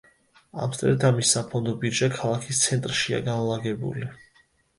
ამსტერდამის 0.61 1.33
საფონდო 1.35 1.73
ბირჟა 1.83 2.09
ქალაქის 2.15 2.63
ცენტრშია 2.63 3.21
განლაგებული. 3.29 4.09